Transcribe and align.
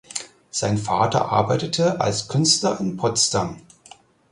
Sein 0.49 0.79
Vater 0.79 1.29
arbeitete 1.31 2.01
als 2.01 2.27
Künstler 2.27 2.79
in 2.79 2.97
Potsdam. 2.97 3.57